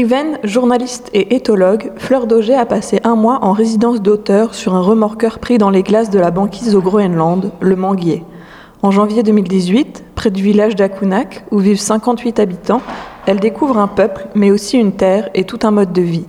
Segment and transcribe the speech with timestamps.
[0.00, 4.80] Écrivaine, journaliste et éthologue, Fleur d'Auger a passé un mois en résidence d'auteur sur un
[4.80, 8.22] remorqueur pris dans les glaces de la banquise au Groenland, le Manguier.
[8.82, 12.80] En janvier 2018, près du village d'Akunak, où vivent 58 habitants,
[13.26, 16.26] elle découvre un peuple, mais aussi une terre et tout un mode de vie.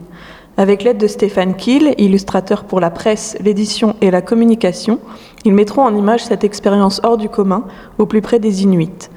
[0.58, 4.98] Avec l'aide de Stéphane Kiel, illustrateur pour la presse, l'édition et la communication,
[5.46, 7.66] ils mettront en image cette expérience hors du commun,
[8.00, 9.12] au plus près des Inuits.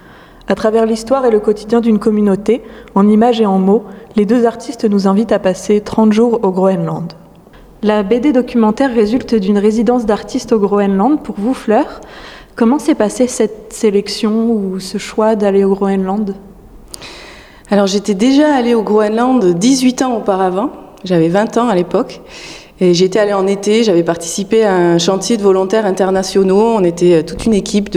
[0.48, 2.62] À travers l'histoire et le quotidien d'une communauté,
[2.95, 3.84] en images et en mots,
[4.16, 7.12] les deux artistes nous invitent à passer 30 jours au Groenland.
[7.83, 12.00] La BD documentaire résulte d'une résidence d'artistes au Groenland pour vous, Fleur.
[12.55, 16.34] Comment s'est passée cette sélection ou ce choix d'aller au Groenland?
[17.70, 20.70] Alors j'étais déjà allée au Groenland 18 ans auparavant,
[21.05, 22.20] j'avais 20 ans à l'époque.
[22.91, 26.75] J'étais allée en été, j'avais participé à un chantier de volontaires internationaux.
[26.77, 27.97] On était toute une équipe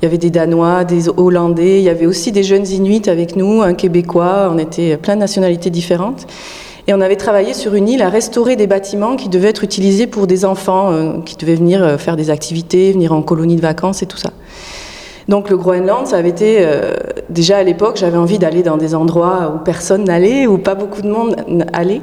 [0.00, 3.34] il y avait des Danois, des Hollandais, il y avait aussi des jeunes Inuits avec
[3.34, 6.26] nous, un Québécois, on était plein de nationalités différentes.
[6.86, 10.06] Et on avait travaillé sur une île à restaurer des bâtiments qui devaient être utilisés
[10.06, 13.60] pour des enfants euh, qui devaient venir euh, faire des activités, venir en colonie de
[13.60, 14.30] vacances et tout ça.
[15.28, 16.94] Donc le Groenland, ça avait été euh,
[17.28, 21.02] déjà à l'époque, j'avais envie d'aller dans des endroits où personne n'allait, où pas beaucoup
[21.02, 21.36] de monde
[21.74, 22.00] allait.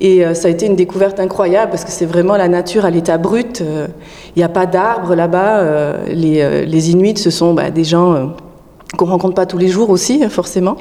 [0.00, 2.90] Et euh, ça a été une découverte incroyable parce que c'est vraiment la nature à
[2.90, 3.60] l'état brut.
[3.60, 3.86] Euh,
[4.34, 5.60] il n'y a pas d'arbres là-bas.
[5.60, 8.32] Euh, les, les, Inuits, ce sont bah, des gens
[8.96, 10.76] qu'on rencontre pas tous les jours aussi, hein, forcément.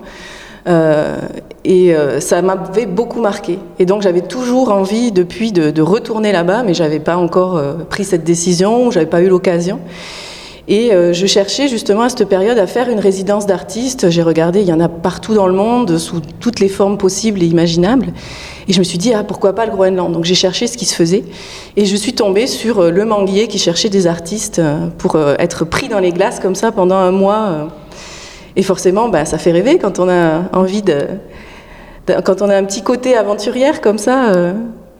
[1.65, 3.59] et ça m'avait beaucoup marqué.
[3.79, 8.03] Et donc j'avais toujours envie depuis de, de retourner là-bas, mais j'avais pas encore pris
[8.03, 9.79] cette décision, j'avais pas eu l'occasion.
[10.67, 14.09] Et je cherchais justement à cette période à faire une résidence d'artiste.
[14.09, 17.43] J'ai regardé, il y en a partout dans le monde, sous toutes les formes possibles
[17.43, 18.13] et imaginables.
[18.67, 20.11] Et je me suis dit, ah, pourquoi pas le Groenland?
[20.11, 21.23] Donc j'ai cherché ce qui se faisait.
[21.75, 25.35] Et je suis tombée sur euh, le Manguier qui cherchait des artistes euh, pour euh,
[25.39, 27.69] être pris dans les glaces comme ça pendant un mois.
[28.55, 31.07] Et forcément, bah, ça fait rêver quand on a envie de.
[32.25, 34.33] Quand on a un petit côté aventurière comme ça,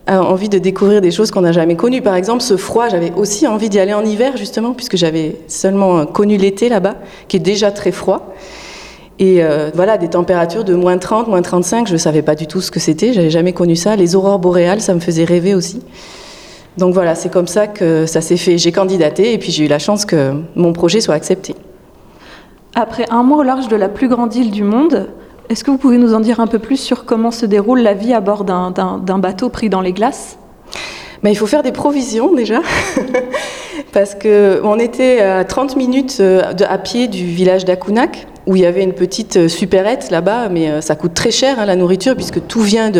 [0.08, 2.02] envie de découvrir des choses qu'on n'a jamais connues.
[2.02, 6.04] Par exemple, ce froid, j'avais aussi envie d'y aller en hiver, justement, puisque j'avais seulement
[6.06, 6.96] connu l'été là-bas,
[7.28, 8.34] qui est déjà très froid.
[9.18, 12.46] Et euh, voilà, des températures de moins 30, moins 35, je ne savais pas du
[12.46, 13.96] tout ce que c'était, j'avais jamais connu ça.
[13.96, 15.80] Les aurores boréales, ça me faisait rêver aussi.
[16.78, 18.58] Donc voilà, c'est comme ça que ça s'est fait.
[18.58, 21.54] J'ai candidaté et puis j'ai eu la chance que mon projet soit accepté.
[22.74, 25.08] Après un mois au large de la plus grande île du monde,
[25.50, 27.94] est-ce que vous pouvez nous en dire un peu plus sur comment se déroule la
[27.94, 30.38] vie à bord d'un bateau pris dans les glaces?
[31.22, 32.60] Ben, Il faut faire des provisions déjà,
[33.92, 38.66] parce qu'on était à 30 minutes euh, à pied du village d'Akunak où il y
[38.66, 42.14] avait une petite euh, supérette là-bas, mais euh, ça coûte très cher hein, la nourriture
[42.14, 42.90] puisque tout vient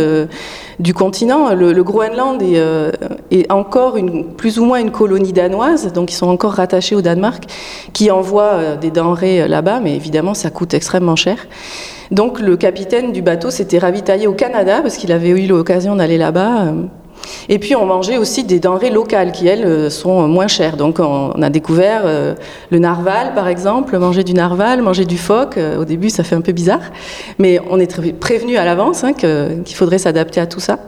[0.78, 1.54] du continent.
[1.54, 3.98] Le, Groenland est, encore
[4.38, 7.44] plus ou moins une colonie danoise, donc ils sont encore rattachés au Danemark,
[7.92, 11.46] qui envoie des denrées là-bas, mais évidemment ça coûte extrêmement cher.
[12.10, 16.18] Donc le capitaine du bateau s'était ravitaillé au Canada parce qu'il avait eu l'occasion d'aller
[16.18, 16.72] là-bas.
[17.48, 20.76] Et puis on mangeait aussi des denrées locales qui, elles, euh, sont moins chères.
[20.76, 22.34] Donc on a découvert euh,
[22.70, 25.58] le narval, par exemple, manger du narval, manger du phoque.
[25.58, 26.92] Euh, au début, ça fait un peu bizarre,
[27.38, 30.78] mais on est prévenu à l'avance hein, qu'il faudrait s'adapter à tout ça.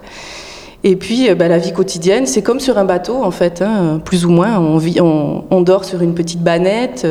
[0.84, 4.25] Et puis bah, la vie quotidienne, c'est comme sur un bateau, en fait, hein, plus
[4.25, 4.59] ou moins.
[4.59, 7.06] On, vit, on, dort sur une petite banette.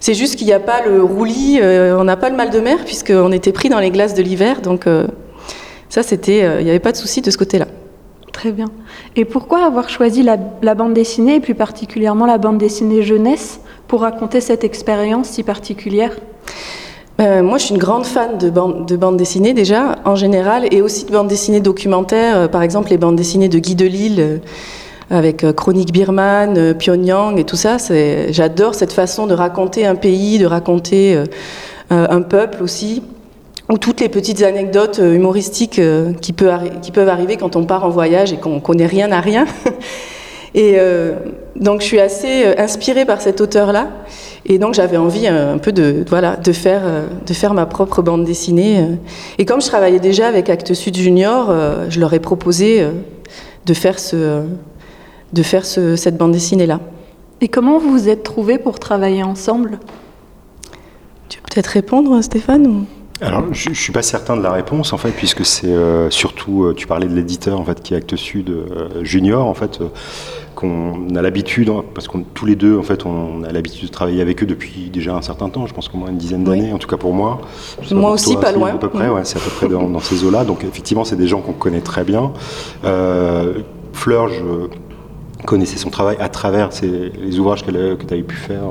[0.00, 2.84] C'est juste qu'il n'y a pas le roulis, on n'a pas le mal de mer,
[2.84, 4.60] puisqu'on était pris dans les glaces de l'hiver.
[4.60, 4.86] Donc
[5.88, 7.66] ça, c'était, il n'y avait pas de souci de ce côté-là.
[8.38, 8.66] Très bien.
[9.16, 10.36] Et pourquoi avoir choisi la,
[10.76, 16.16] bande dessinée, et plus particulièrement la bande dessinée jeunesse, pour raconter cette expérience si particulière?
[17.20, 20.72] Euh, moi, je suis une grande fan de bande, de bande dessinée déjà, en général,
[20.72, 22.36] et aussi de bande dessinée documentaire.
[22.36, 24.38] Euh, par exemple, les bandes dessinées de Guy Delisle, euh,
[25.10, 27.76] avec Chronique Birman, Pyongyang et tout ça.
[28.30, 31.22] J'adore cette façon de raconter un pays, de raconter
[31.90, 33.02] un peuple aussi
[33.70, 37.90] ou toutes les petites anecdotes euh, humoristiques euh, qui, peuvent arriver quand on part en
[37.90, 39.46] voyage et qu'on connaît rien à rien.
[40.54, 41.12] Et euh,
[41.56, 43.88] donc je suis assez inspirée par cet auteur-là.
[44.46, 46.04] Et donc j'avais envie un peu de,
[46.52, 46.82] faire,
[47.26, 48.82] de faire ma propre bande dessinée.
[49.36, 51.54] Et comme je travaillais déjà avec Actes Sud Junior,
[51.90, 52.82] je leur ai proposé
[53.66, 54.40] de faire, ce,
[55.32, 56.80] de faire ce, cette bande dessinée-là.
[57.40, 59.78] Et comment vous vous êtes trouvés pour travailler ensemble?
[61.28, 62.86] Tu peux peut-être répondre, Stéphane
[63.20, 66.62] alors, je, ne suis pas certain de la réponse en fait, puisque c'est euh, surtout,
[66.62, 69.80] euh, tu parlais de l'éditeur en fait, qui est Actes Sud euh, Junior en fait,
[70.54, 74.22] qu'on a l'habitude, parce qu'on tous les deux en fait, on a l'habitude de travailler
[74.22, 75.66] avec eux depuis déjà un certain temps.
[75.66, 77.40] Je pense qu'au moins une dizaine d'années, en tout cas pour moi.
[77.90, 78.70] Moi aussi, pas loin.
[78.70, 80.44] À peu près, ouais, c'est à peu près dans, ces eaux-là.
[80.44, 82.32] Donc effectivement, c'est des gens qu'on connaît très bien.
[83.92, 84.68] Fleur, je
[85.44, 88.62] connaissais son travail à travers les ouvrages que tu avais pu faire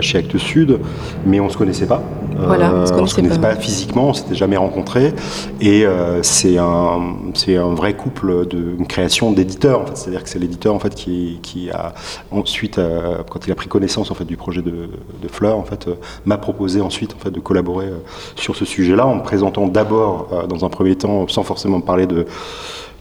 [0.00, 0.78] chez Actes Sud,
[1.24, 2.02] mais on ne se connaissait pas.
[2.38, 3.54] Voilà, on se on se connaissait connaissait pas.
[3.54, 5.14] pas physiquement, on s'était jamais rencontrés.
[5.60, 7.00] Et euh, c'est un,
[7.48, 9.80] un vrai couple de une création d'éditeur.
[9.80, 9.96] En fait.
[9.96, 11.94] C'est-à-dire que c'est l'éditeur en fait qui, qui a
[12.30, 14.90] ensuite, euh, quand il a pris connaissance en fait du projet de,
[15.22, 15.94] de Fleur, en fait, euh,
[16.24, 17.98] m'a proposé ensuite en fait de collaborer euh,
[18.36, 21.82] sur ce sujet-là en me présentant d'abord, euh, dans un premier temps, sans forcément me
[21.82, 22.26] parler de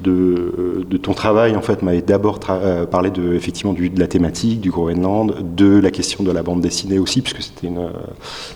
[0.02, 4.62] de, de ton travail en fait m'avait d'abord euh, parlé de effectivement de la thématique
[4.62, 7.90] du Groenland, de la question de la bande dessinée aussi puisque c'était une euh,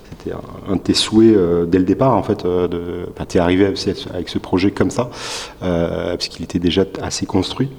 [0.10, 0.36] c'était
[0.68, 4.38] un, de tes souhaits euh, dès le départ en fait euh, t'es arrivé avec ce
[4.40, 5.10] projet comme ça
[5.64, 7.70] euh, puisqu'il était déjà assez construit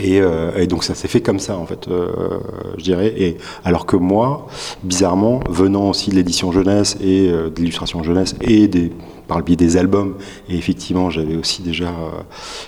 [0.00, 2.40] et, euh, donc ça s'est fait comme ça en fait, euh,
[2.78, 3.14] je dirais.
[3.16, 4.46] Et alors que moi,
[4.82, 8.92] bizarrement, venant aussi de l'édition jeunesse et euh, de l'illustration jeunesse et des,
[9.26, 10.16] par le biais des albums,
[10.48, 12.22] et effectivement j'avais aussi déjà euh,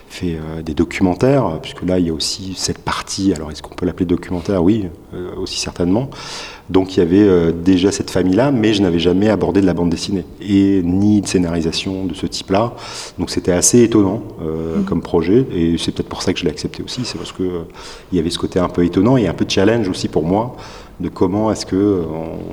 [0.08, 3.32] fait euh, des documentaires, puisque là il y a aussi cette partie.
[3.34, 4.62] Alors est-ce qu'on peut l'appeler documentaire?
[4.62, 6.10] Oui, euh, aussi certainement.
[6.68, 9.74] Donc il y avait euh, déjà cette famille-là, mais je n'avais jamais abordé de la
[9.74, 12.74] bande dessinée et ni de scénarisation de ce type-là.
[13.18, 16.50] Donc c'était assez étonnant euh, comme projet et c'est peut-être pour ça que je l'ai
[16.50, 17.02] accepté aussi.
[17.04, 17.62] C'est parce que euh,
[18.10, 20.24] il y avait ce côté un peu étonnant et un peu de challenge aussi pour
[20.24, 20.56] moi
[21.00, 22.04] de comment est-ce que euh,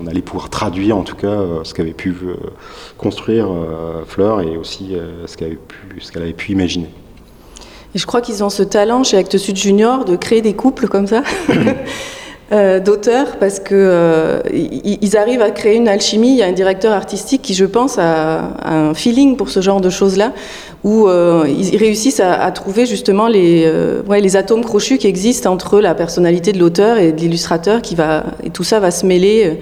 [0.01, 2.36] on allait pouvoir traduire en tout cas euh, ce qu'avait pu euh,
[2.98, 3.48] construire
[4.07, 4.95] Fleur et aussi
[5.25, 6.90] ce qu'elle avait pu ce qu'elle avait pu imaginer.
[7.95, 10.88] Et je crois qu'ils ont ce talent chez Actes Sud Junior de créer des couples
[10.88, 11.24] comme ça.
[12.53, 16.29] euh, d'auteurs parce que euh, ils arrivent à créer une alchimie.
[16.29, 19.81] Il y a un directeur artistique qui, je pense, a, un feeling pour ce genre
[19.81, 20.33] de choses-là,
[20.83, 25.79] où euh, ils réussissent à, trouver justement les, euh, les atomes crochus qui existent entre
[25.79, 29.59] la personnalité de l'auteur et de l'illustrateur, qui va et tout ça va se mêler.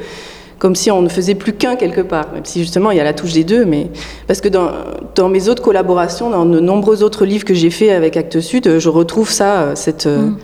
[0.59, 3.03] comme si on ne faisait plus qu'un quelque part, même si justement il y a
[3.03, 3.87] la touche des deux, mais
[4.27, 4.69] parce que dans,
[5.15, 8.77] dans mes autres collaborations, dans de nombreux autres livres que j'ai faits avec Actes Sud,
[8.77, 10.35] je retrouve ça, cette, Mm.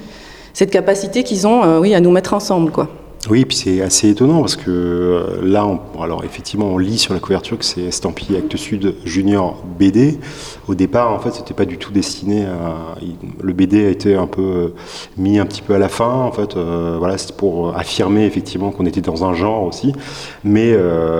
[0.57, 2.89] Cette capacité qu'ils ont, euh, oui, à nous mettre ensemble, quoi.
[3.29, 5.67] Oui, puis c'est assez étonnant parce que euh, là,
[6.01, 10.17] alors effectivement, on lit sur la couverture que c'est estampillé Actes Sud Junior BD.
[10.67, 12.95] Au départ, en fait, c'était pas du tout destiné à.
[13.39, 14.67] le BD a été un peu euh,
[15.15, 16.09] mis un petit peu à la fin.
[16.09, 19.93] En fait, voilà, c'était pour affirmer effectivement qu'on était dans un genre aussi.
[20.43, 20.75] Mais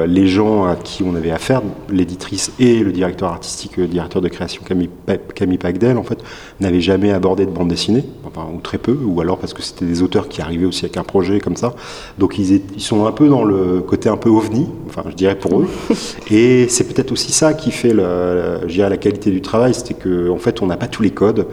[0.08, 4.30] les gens à qui on avait affaire, l'éditrice et le directeur artistique, le directeur de
[4.30, 4.90] création Camille,
[5.36, 6.24] Camille Pagdel, en fait,
[6.60, 8.04] n'avaient jamais abordé de bande dessinée,
[8.38, 10.98] enfin, ou très peu, ou alors parce que c'était des auteurs qui arrivaient aussi avec
[10.98, 11.74] un projet comme ça.
[12.18, 15.60] Donc ils, sont un peu dans le côté un peu ovni, enfin je dirais pour
[15.60, 15.68] eux.
[16.32, 20.38] Et c'est peut-être aussi ça qui fait dirais, la qualité du travail, c'était que en
[20.38, 21.48] fait on n'a pas tous les codes.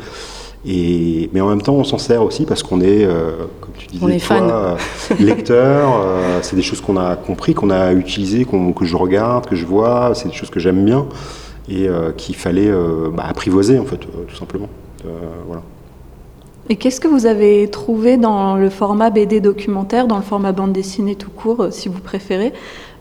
[0.66, 3.86] Et, mais en même temps, on s'en sert aussi parce qu'on est, euh, comme tu
[3.86, 4.50] disais, On est toi, fan.
[4.50, 4.76] euh,
[5.20, 6.00] lecteur.
[6.02, 9.66] euh, c'est des choses qu'on a compris, qu'on a utilisées, que je regarde, que je
[9.66, 10.12] vois.
[10.14, 11.06] C'est des choses que j'aime bien
[11.68, 11.88] et
[12.18, 12.70] qu'il fallait
[13.14, 14.68] bah, apprivoiser en fait, tout simplement.
[15.46, 15.62] Voilà.
[16.70, 20.72] Et qu'est-ce que vous avez trouvé dans le format BD documentaire, dans le format bande
[20.72, 22.54] dessinée tout court, euh, si vous préférez,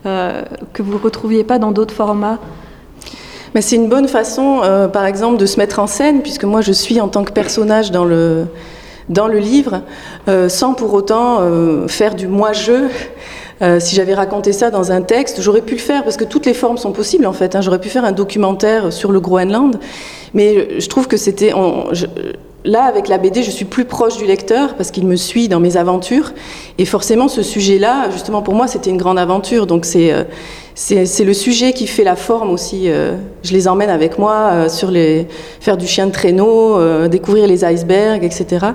[0.06, 0.42] euh,
[0.74, 2.40] que vous ne retrouviez pas dans d'autres formats?
[3.56, 6.60] Mais c'est une bonne façon, euh, par exemple, de se mettre en scène, puisque moi
[6.60, 8.48] je suis en tant que personnage dans le,
[9.08, 9.82] dans le livre,
[10.50, 11.40] sans pour autant
[11.88, 12.88] faire du moi-je.
[13.80, 16.56] Si j'avais raconté ça dans un texte, j'aurais pu le faire parce que toutes les
[16.56, 17.56] formes sont possibles en fait.
[17.56, 17.62] hein.
[17.62, 19.80] J'aurais pu faire un documentaire sur le Groenland,
[20.34, 21.54] mais je trouve que c'était
[22.66, 25.60] là avec la BD, je suis plus proche du lecteur parce qu'il me suit dans
[25.60, 26.32] mes aventures
[26.78, 29.68] et forcément ce sujet-là, justement pour moi, c'était une grande aventure.
[29.68, 30.24] Donc c'est euh,
[30.90, 32.84] le sujet qui fait la forme aussi.
[32.90, 35.28] euh, je les emmène avec moi euh, sur les
[35.60, 38.68] faire du chien de traîneau, découvrir les icebergs, etc.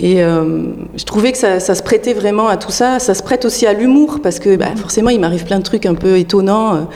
[0.00, 2.98] Et je trouvais que ça, se prêtait vraiment à tout ça.
[2.98, 5.86] Ça se prête aussi à l'humour parce que bah, forcément, il m'arrive plein de trucs
[5.86, 6.88] un peu étonnants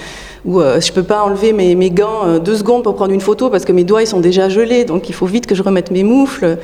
[0.46, 3.50] où euh, je peux pas enlever mes, gants euh, deux secondes pour prendre une photo
[3.50, 4.84] parce que mes doigts ils sont déjà gelés.
[4.84, 6.58] Donc il faut vite que je remette mes moufles.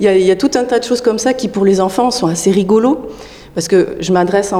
[0.00, 2.26] Il y a, tout un tas de choses comme ça qui pour les enfants sont
[2.26, 2.98] assez rigolos
[3.54, 4.52] parce que je m'adresse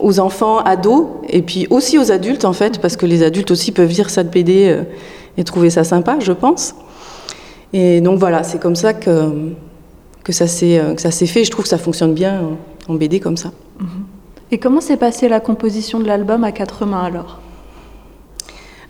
[0.00, 3.70] aux enfants, ados et puis aussi aux adultes en fait parce que les adultes aussi
[3.70, 4.82] peuvent lire ça de BD euh,
[5.36, 6.74] et trouver ça sympa, je pense.
[7.72, 9.52] Et donc voilà, c'est comme ça que
[10.24, 11.44] que ça s'est euh, ça s'est fait.
[11.44, 12.42] Je trouve que ça fonctionne bien
[12.88, 13.52] en BD comme ça.
[14.50, 17.40] Et comment s'est passée la composition de l'album à quatre mains alors?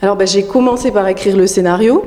[0.00, 2.04] Alors ben, j'ai commencé par écrire le scénario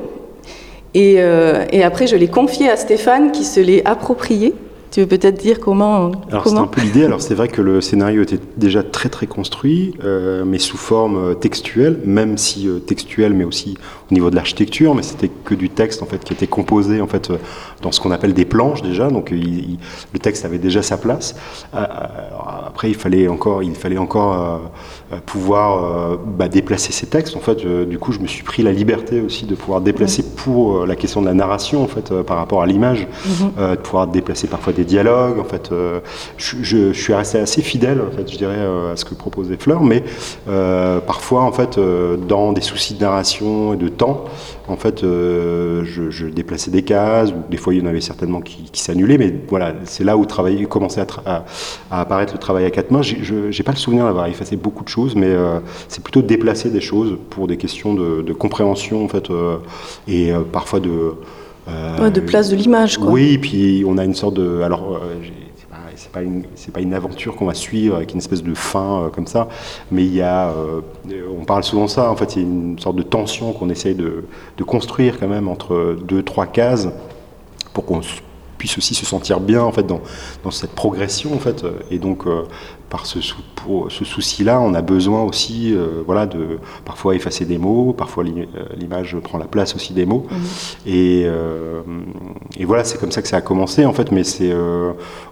[0.94, 4.56] et, euh, et après je l'ai confié à Stéphane qui se l'est approprié.
[4.92, 7.06] Tu veux peut-être dire comment Alors c'est un peu l'idée.
[7.06, 11.16] Alors c'est vrai que le scénario était déjà très très construit, euh, mais sous forme
[11.18, 13.78] euh, textuelle, même si euh, textuelle, mais aussi
[14.12, 14.94] au niveau de l'architecture.
[14.94, 17.38] Mais c'était que du texte en fait qui était composé en fait euh,
[17.82, 19.10] dans ce qu'on appelle des planches déjà.
[19.10, 19.80] Donc il- il-
[20.12, 21.36] le texte avait déjà sa place.
[21.72, 24.62] Après il fallait encore, il fallait encore
[25.26, 27.36] pouvoir bah, déplacer ces textes.
[27.38, 30.86] En fait, du coup je me suis pris la liberté aussi de pouvoir déplacer pour
[30.86, 33.52] la question de la narration en fait par rapport à l'image, Mhm.
[33.58, 35.40] euh, de pouvoir déplacer parfois des des dialogues.
[35.40, 35.72] En fait,
[36.38, 38.60] je, je, suis resté assez fidèle, en fait, je dirais,
[38.92, 40.04] à ce que proposait Fleur, mais
[41.06, 41.80] parfois, en fait,
[42.28, 44.26] dans des soucis de narration et de temps,
[44.68, 48.70] en fait, je, déplaçais des cases, ou des fois il y en avait certainement qui,
[48.74, 50.26] s'annulaient, mais voilà, c'est là où
[50.68, 51.46] commençait à,
[51.92, 53.02] apparaître le travail à quatre mains.
[53.02, 55.34] Je n'ai pas le souvenir d'avoir effacé beaucoup de choses, mais
[55.88, 59.28] c'est plutôt déplacer des choses pour des questions de, compréhension, en fait,
[60.08, 61.14] et parfois de
[61.72, 63.10] euh, de place de l'image, quoi.
[63.10, 64.62] Oui, puis on a une sorte de.
[64.62, 65.20] Alors, euh,
[65.96, 69.10] c'est pas, une, pas une aventure qu'on va suivre avec une espèce de fin euh,
[69.10, 69.48] comme ça,
[69.92, 70.54] mais il y a.
[71.40, 73.70] on parle souvent de ça, en fait, il y a une sorte de tension qu'on
[73.70, 74.26] essaye de,
[74.58, 76.90] de, construire quand même entre deux, trois cases
[77.74, 78.02] pour qu'on
[78.78, 80.02] aussi se sentir bien en fait dans,
[80.44, 82.26] dans cette progression en fait et donc
[82.92, 83.20] par ce,
[83.56, 88.26] pour ce souci-là, on a besoin aussi, euh, voilà, de parfois effacer des mots, parfois
[88.26, 88.46] euh,
[88.78, 90.28] l'image prend la place aussi des mots.
[90.30, 90.38] Mhm.
[90.86, 91.82] Et, euh,
[92.58, 94.12] et, voilà, c'est comme ça que ça a commencé en fait.
[94.12, 94.52] Mais c'est,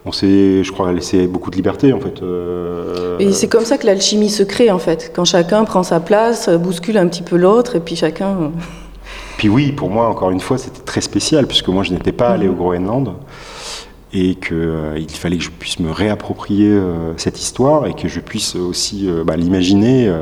[0.06, 2.22] on s'est, je crois, laissé beaucoup de liberté en fait.
[3.20, 6.50] et c'est comme ça que l'alchimie se crée en fait, quand chacun prend sa place,
[6.50, 8.52] bouscule un petit peu l'autre, et puis chacun.
[9.40, 12.28] Puis oui, pour moi, encore une fois, c'était très spécial puisque moi, je n'étais pas
[12.28, 13.14] allé au Groenland
[14.12, 18.20] et qu'il euh, fallait que je puisse me réapproprier euh, cette histoire et que je
[18.20, 20.14] puisse aussi euh, bah, l'imaginer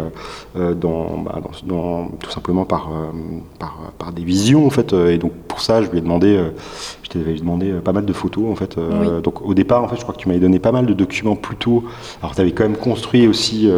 [0.55, 2.91] dans, bah, dans, tout simplement par,
[3.57, 6.39] par, par, des visions en fait et donc pour ça je lui ai demandé
[7.03, 8.77] je t'avais demandé pas mal de photos en fait
[9.23, 11.35] donc au départ en fait je crois que tu m'avais donné pas mal de documents
[11.35, 11.83] plutôt
[12.21, 13.69] alors tu avais quand même construit aussi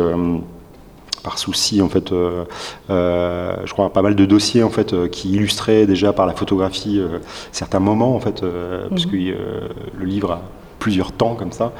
[1.29, 2.43] par souci en fait euh,
[2.89, 6.33] euh, je crois pas mal de dossiers en fait euh, qui illustraient déjà par la
[6.33, 6.99] photographie
[7.51, 8.43] certains moments en fait
[8.89, 9.11] parce mhm.
[9.11, 9.17] que
[9.99, 10.41] le livre a
[10.79, 11.71] plusieurs temps comme ça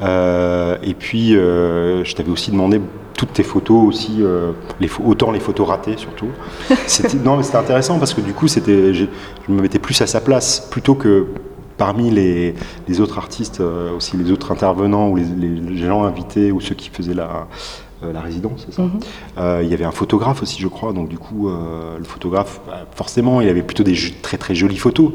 [0.00, 2.80] et puis je t'avais aussi demandé
[3.16, 4.22] toutes tes photos aussi
[4.78, 6.28] les, autant les photos ratées surtout
[7.24, 9.06] non mais c'était intéressant parce que du coup c'était je,
[9.48, 11.26] me mettais plus à sa place plutôt que
[11.76, 12.54] parmi les,
[12.86, 13.60] les autres artistes,
[13.96, 17.48] aussi les autres intervenants ou les, les, gens invités ou ceux qui faisaient la,
[18.12, 18.82] la résidence, c'est ça.
[18.82, 19.00] Mhm.
[19.38, 20.92] Euh, il y avait un photographe aussi, je crois.
[20.92, 24.76] Donc du coup, euh, le photographe, bah, forcément, il avait plutôt des très très jolies
[24.76, 25.12] photos,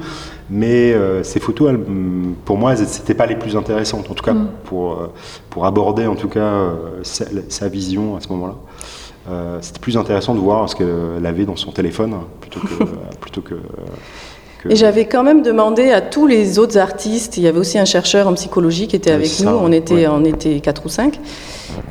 [0.49, 4.09] mais ces photos, mm, pour moi, c'était pas les plus intéressantes.
[4.09, 4.47] En tout cas, mhm.
[4.65, 4.97] pour
[5.49, 6.69] pour aborder en tout cas
[7.03, 8.55] sa, vision à ce moment-là.
[9.61, 12.83] c'était plus intéressant de voir ce qu'elle avait dans son téléphone plutôt que,
[13.21, 13.55] plutôt que
[14.67, 17.85] et j'avais quand même demandé à tous les autres artistes, il y avait aussi un
[17.85, 21.19] chercheur en psychologie qui était avec nous, on était, on était 4 ou 5,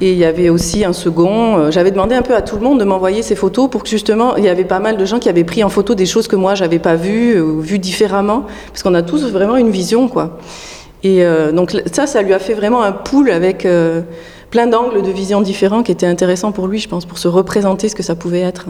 [0.00, 2.62] et il y avait aussi un second, euh, j'avais demandé un peu à tout le
[2.62, 5.18] monde de m'envoyer ces photos pour que justement, il y avait pas mal de gens
[5.18, 8.44] qui avaient pris en photo des choses que moi j'avais pas vues, ou vues différemment,
[8.68, 10.38] parce qu'on a tous vraiment une vision, quoi.
[11.04, 14.02] Et euh, donc ça, ça lui a fait vraiment un pool avec euh,
[14.50, 17.88] plein d'angles de vision différents qui étaient intéressants pour lui, je pense, pour se représenter
[17.88, 18.66] ce que ça pouvait être.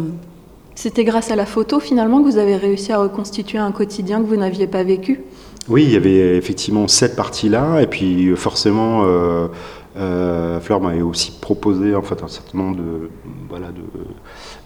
[0.80, 4.26] C'était grâce à la photo finalement que vous avez réussi à reconstituer un quotidien que
[4.26, 5.23] vous n'aviez pas vécu?
[5.68, 9.49] Oui, il y avait effectivement cette partie-là, et puis forcément, euh,
[9.97, 13.11] euh, Fleur m'avait aussi proposé en fait un certain nombre de
[13.49, 13.70] voilà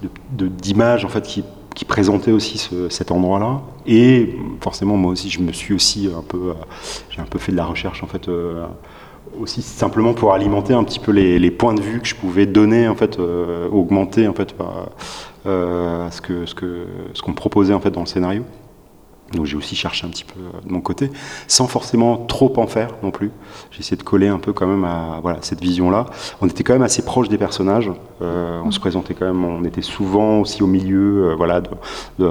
[0.03, 5.41] de, d'images en fait qui, qui présentaient aussi cet endroit-là, et forcément moi aussi je
[5.41, 6.55] me suis aussi un peu euh,
[7.09, 8.29] j'ai un peu fait de la recherche en fait.
[9.41, 12.89] Aussi simplement pour alimenter un petit peu les, points de vue que je pouvais donner
[12.89, 14.55] en fait augmenter en fait
[15.45, 18.45] euh, à ce que ce qu'on proposait dans le scénario.
[19.33, 21.11] Donc j'ai aussi cherché un petit peu euh, de mon côté,
[21.49, 23.31] sans forcément trop en faire non plus.
[23.71, 26.07] J'ai essayé de coller un peu quand même à voilà cette vision-là.
[26.41, 27.91] On était quand même assez proche des personnages.
[28.23, 31.71] Euh, on se présentait quand même, on était souvent aussi au milieu, euh, voilà, de
[32.19, 32.29] de,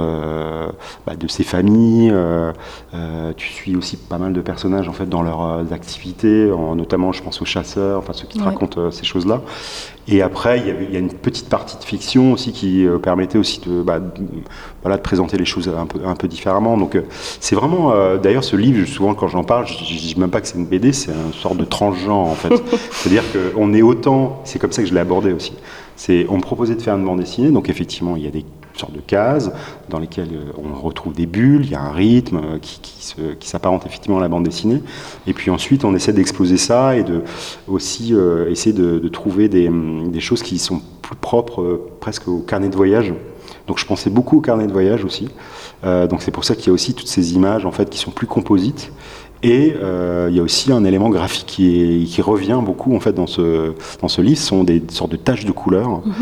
[1.06, 2.12] bah, de, ces familles.
[2.14, 2.54] Euh,
[3.36, 7.22] tu suis aussi pas mal de personnages en fait dans leurs activités, en, notamment je
[7.24, 9.42] pense aux chasseurs, enfin ceux qui te racontent ces choses-là.
[10.08, 12.86] Et après, il y, avait, il y, a une petite partie de fiction aussi qui
[13.04, 14.10] permettait aussi de, bah, de,
[14.82, 16.76] voilà, de présenter les choses un peu, un peu différemment.
[16.78, 16.98] Donc
[17.40, 20.48] c'est vraiment, d'ailleurs, ce livre, souvent quand j'en parle, je, je, dis même pas que
[20.48, 22.50] c'est une BD, c'est une sorte de transgenre en fait.
[22.92, 25.54] C'est-à-dire qu'on est autant, c'est comme ça que je l'ai abordé aussi.
[25.96, 28.44] C'est, on me proposait de faire une bande dessinée, donc effectivement, il y a des
[28.82, 29.52] sortes de cases
[29.90, 32.80] dans lesquelles euh, on retrouve des bulles, il y a un rythme euh, qui,
[33.40, 34.82] qui, s'apparente effectivement à la bande dessinée.
[35.28, 37.24] Et puis ensuite, on essaie d'exploser ça et de
[37.68, 42.70] aussi euh, essayer de, trouver des, des, choses qui sont plus propres presque au carnet
[42.70, 43.14] de voyage.
[43.68, 45.30] Donc je pensais beaucoup au carnet de voyage aussi.
[45.84, 48.12] donc c'est pour ça qu'il y a aussi toutes ces images en fait qui sont
[48.12, 48.92] plus composites
[49.44, 53.00] et euh, il y a aussi un élément graphique qui, est, qui, revient beaucoup en
[53.00, 56.14] fait dans ce, dans ce livre, ce sont des sortes de taches de couleurs mhm.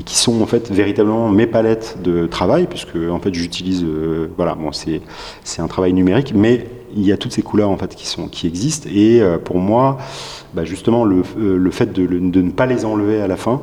[0.00, 4.28] et qui sont en fait véritablement mes palettes de travail, puisque en fait j'utilise, euh,
[4.36, 5.00] voilà, bon, c'est
[5.42, 8.28] c'est un travail numérique, mais il y a toutes ces couleurs en fait qui sont
[8.28, 9.98] qui existent et euh, pour moi,
[10.54, 13.60] bah, justement le, le fait de, de, ne pas les enlever à la fin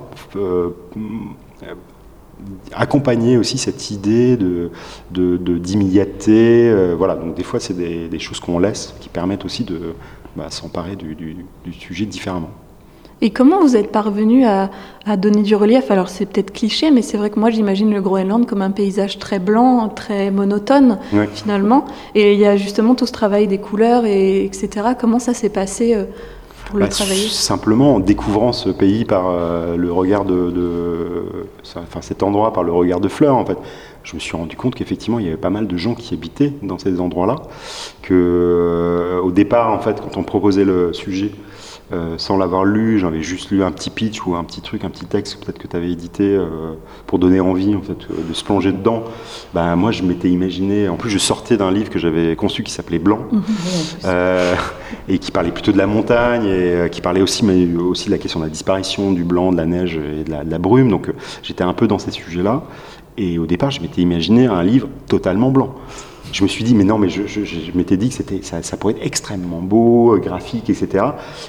[2.73, 4.71] accompagner aussi cette idée de
[5.11, 6.69] d'immédiateté.
[6.69, 9.93] De, voilà, donc des fois c'est des, des, choses qu'on laisse qui permettent aussi de
[10.35, 12.49] bah, s'emparer du, du, du, sujet différemment.
[13.21, 14.69] Et comment vous êtes parvenu à,
[15.05, 15.89] à, donner du relief?
[15.89, 19.17] Alors c'est peut-être cliché, mais c'est vrai que moi j'imagine le Groenland comme un paysage
[19.19, 21.29] très blanc, très monotone ouais.
[21.33, 21.85] finalement.
[22.13, 24.89] Et il y a justement tout ce travail des couleurs, et, etc.
[24.99, 26.03] Comment ça s'est passé euh,
[26.75, 31.23] pour bah, le travailler Simplement en découvrant ce pays par euh, le regard de, de,
[31.77, 33.57] enfin cet endroit par le regard de Fleur en fait.
[34.03, 36.51] Je me suis rendu compte qu'effectivement il y avait pas mal de gens qui habitaient
[36.61, 37.37] dans ces endroits-là.
[38.01, 41.31] Que euh, au départ en fait quand on proposait le sujet
[41.91, 44.89] euh, sans l'avoir lu, j'avais juste lu un petit pitch ou un petit truc, un
[44.89, 46.73] petit texte peut-être que tu avais édité euh,
[47.05, 49.03] pour donner envie en fait de se plonger dedans.
[49.53, 52.71] Ben, moi je m'étais imaginé, en plus je sortais d'un livre que j'avais conçu qui
[52.71, 53.19] s'appelait Blanc
[54.05, 54.55] euh,
[55.07, 58.11] et qui parlait plutôt de la montagne et euh, qui parlait aussi, mais aussi de
[58.11, 60.57] la question de la disparition du blanc, de la neige et de la, de la
[60.57, 60.89] brume.
[60.89, 61.13] Donc euh,
[61.43, 62.63] j'étais un peu dans ces sujets-là.
[63.17, 65.75] Et au départ, je m'étais imaginé un livre totalement blanc.
[66.35, 68.61] Je me suis dit, mais non, mais je, je, je m'étais dit que c'était, ça,
[68.61, 71.05] ça, pourrait être extrêmement beau, graphique, etc.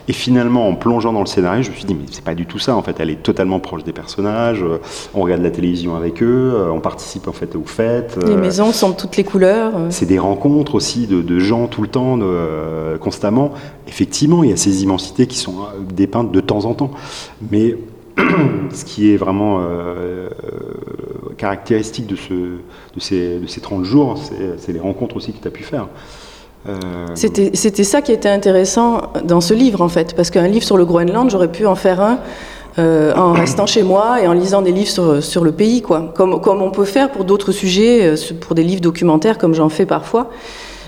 [0.07, 2.47] Et finalement, en plongeant dans le scénario, je me suis dit, mais c'est pas du
[2.47, 2.77] tout ça.
[2.77, 4.65] En fait, elle est totalement proche des personnages.
[5.13, 8.17] On regarde la télévision avec eux, on participe en fait aux fêtes.
[8.25, 9.73] Les maisons sont de toutes les couleurs.
[9.91, 13.53] C'est des rencontres aussi de, de gens tout le temps, de, euh, constamment.
[13.89, 15.55] Effectivement, il y a ces immensités qui sont
[15.93, 16.93] dépeintes de temps en temps,
[17.51, 17.77] mais
[18.73, 20.29] ce qui est vraiment euh,
[21.37, 24.19] caractéristique de, ce, de, ces, de ces 30 jours,
[24.59, 25.89] c'est les rencontres aussi que tu as pu faire.
[26.69, 26.73] Euh...
[27.15, 30.85] C'était ça qui était intéressant dans ce livre, en fait, parce qu'un livre sur le
[30.85, 32.19] Groenland, j'aurais pu en faire un
[32.79, 36.13] euh, en restant chez moi et en lisant des livres sur, le pays, quoi.
[36.15, 39.71] Comme, comme on peut faire pour d'autres sujets, euh, pour des livres documentaires, comme j'en
[39.71, 40.29] fais parfois.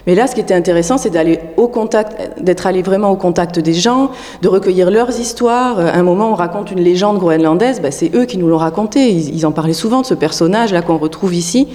[0.07, 3.59] Mais là, ce qui était intéressant, c'est d'aller au contact, d'être allé vraiment au contact
[3.59, 4.11] des gens,
[4.43, 5.79] de recueillir leurs histoires.
[5.79, 9.11] À un moment, on raconte une légende groenlandaise, ben, c'est eux qui nous l'ont raconté.
[9.11, 11.69] Ils, ils, en parlaient souvent de ce personnage là qu'on retrouve ici.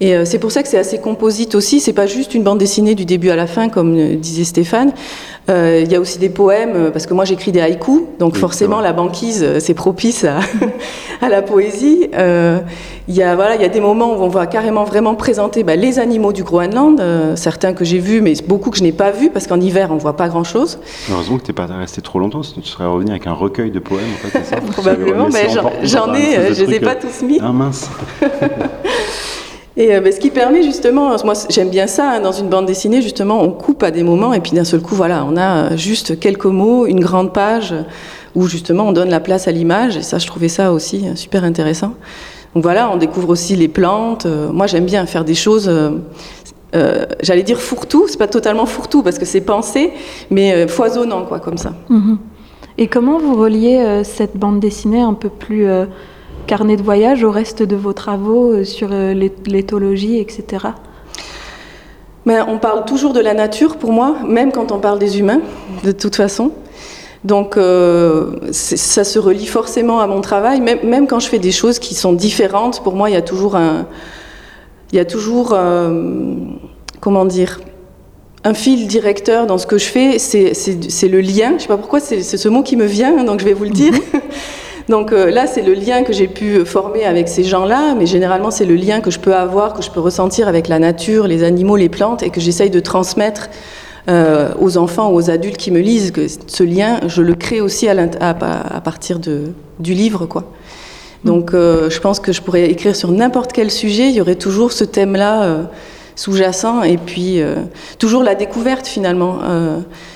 [0.00, 1.80] Et euh, c'est pour ça que c'est assez composite aussi.
[1.80, 4.92] C'est pas juste une bande dessinée du début à la fin, comme euh, disait Stéphane.
[5.50, 8.40] Euh, il y a aussi des poèmes, parce que moi j'écris des haïkus, donc oui,
[8.40, 10.38] forcément la banquise c'est propice à,
[11.20, 12.08] à, la poésie.
[12.14, 12.60] Euh,
[13.08, 15.64] il y a voilà, il y a des moments où on va carrément vraiment présenter
[15.64, 18.92] bah, les animaux du Groenland, euh, certains que j'ai vus, mais beaucoup que je n'ai
[18.92, 20.78] pas vus, parce qu'en hiver on voit pas grand chose.
[21.10, 23.72] Heureusement que tu n'es pas resté trop longtemps, sinon tu serais revenu avec un recueil
[23.72, 24.04] de poèmes.
[24.24, 25.48] En fait, ça Probablement, mais
[25.82, 27.40] j'en ai, je les ai pas tous mis.
[27.42, 27.90] Ah mince.
[29.80, 32.66] Et euh, ben, ce qui permet justement, moi j'aime bien ça, hein, dans une bande
[32.66, 35.74] dessinée, justement, on coupe à des moments et puis d'un seul coup, voilà, on a
[35.74, 37.74] juste quelques mots, une grande page
[38.34, 41.44] où justement on donne la place à l'image et ça, je trouvais ça aussi super
[41.44, 41.94] intéressant.
[42.54, 44.26] Donc voilà, on découvre aussi les plantes.
[44.52, 45.70] moi j'aime bien faire des choses.
[46.76, 49.92] Euh, j'allais dire fourre-tout, c'est pas totalement fourre-tout parce que c'est pensé,
[50.30, 51.72] mais euh, foisonnant quoi, comme ça.
[51.88, 52.16] Mm -hmm.
[52.78, 55.66] Et comment vous reliez euh, cette bande dessinée un peu plus
[56.46, 60.68] carnet de voyage au reste de vos travaux sur l'éthologie, etc.
[62.26, 65.40] Mais on parle toujours de la nature pour moi, même quand on parle des humains,
[65.84, 66.52] de toute façon.
[67.24, 71.52] Donc euh, ça se relie forcément à mon travail, même, même, quand je fais des
[71.52, 73.86] choses qui sont différentes, pour moi il y a toujours un,
[74.92, 76.34] il y a toujours, euh,
[77.00, 77.60] comment dire,
[78.42, 81.50] un fil directeur dans ce que je fais, c'est le lien.
[81.50, 83.64] Je ne sais pas pourquoi c'est ce mot qui me vient, donc je vais vous
[83.64, 83.92] le dire.
[84.90, 88.50] Donc euh, là, c'est le lien que j'ai pu former avec ces gens-là, mais généralement,
[88.50, 91.44] c'est le lien que je peux avoir, que je peux ressentir avec la nature, les
[91.44, 93.48] animaux, les plantes, et que j'essaye de transmettre
[94.08, 96.12] euh, aux enfants ou aux adultes qui me lisent.
[96.46, 98.34] Ce lien, je le crée aussi à,
[98.84, 100.44] partir de, du livre, quoi.
[101.24, 104.36] Donc euh, je pense que je pourrais écrire sur n'importe quel sujet, il y aurait
[104.36, 105.62] toujours ce thème-là euh,
[106.16, 107.56] sous-jacent, et puis euh,
[107.98, 109.38] toujours la découverte finalement.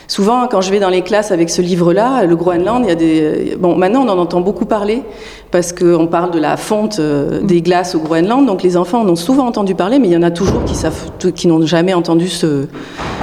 [0.07, 2.95] Souvent, quand je vais dans les classes avec ce livre-là, le Groenland, il y a
[2.95, 3.57] des.
[3.59, 5.03] Bon, maintenant on en entend beaucoup parler,
[5.51, 9.17] parce qu'on parle de la fonte des glaces au Groenland, donc les enfants en ont
[9.17, 12.29] souvent entendu parler, mais il y en a toujours qui, savent, qui n'ont jamais entendu
[12.29, 12.67] ce,